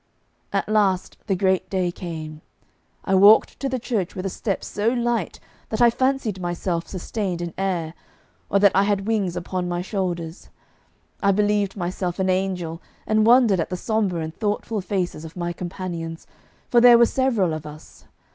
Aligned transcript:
At 0.51 0.67
last 0.67 1.17
the 1.27 1.35
great 1.35 1.69
day 1.69 1.91
came. 1.91 2.41
I 3.05 3.13
walked 3.13 3.59
to 3.59 3.69
the 3.69 3.77
church 3.77 4.15
with 4.15 4.25
a 4.25 4.31
step 4.33 4.63
so 4.63 4.87
light 4.89 5.39
that 5.69 5.79
I 5.79 5.91
fancied 5.91 6.39
myself 6.41 6.87
sustained 6.87 7.39
in 7.39 7.53
air, 7.55 7.93
or 8.49 8.57
that 8.57 8.71
I 8.73 8.81
had 8.81 9.05
wings 9.05 9.35
upon 9.35 9.69
my 9.69 9.83
shoulders. 9.83 10.49
I 11.21 11.31
believed 11.31 11.77
myself 11.77 12.17
an 12.17 12.31
angel, 12.31 12.81
and 13.05 13.27
wondered 13.27 13.59
at 13.59 13.69
the 13.69 13.77
sombre 13.77 14.21
and 14.23 14.35
thoughtful 14.35 14.81
faces 14.81 15.23
of 15.23 15.37
my 15.37 15.53
companions, 15.53 16.25
for 16.71 16.81
there 16.81 16.97
were 16.97 17.05
several 17.05 17.53
of 17.53 17.67
us. 17.67 18.05